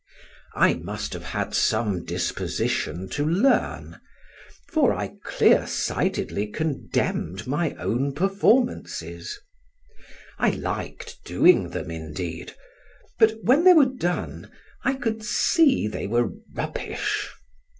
[0.55, 4.01] I must have had some disposition to learn;
[4.71, 9.39] for I clear sightedly condemned my own performances.
[10.39, 12.55] I liked doing them indeed;
[13.19, 14.49] but when they were done,
[14.83, 17.29] I could see they were rubbish.